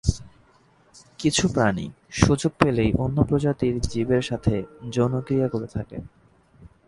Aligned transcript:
কিছু 1.19 1.45
প্রাণী 1.47 1.85
সুযোগ 2.11 2.51
পেলেই 2.59 2.91
অন্য 2.93 3.17
প্রজাতির 3.23 3.75
জীবের 3.81 4.21
সাথে 4.21 4.53
যৌনক্রিয়া 4.91 5.47
করে 5.49 5.67
থাকে। 5.67 5.97